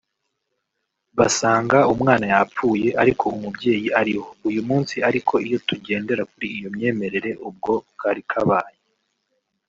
[1.17, 7.73] basanga umwana yapfuye ariko umubyeyi ariho uyu munsi ariko iyo tugendera kuri iyo myemerere ubwo
[7.99, 8.77] kari kabaye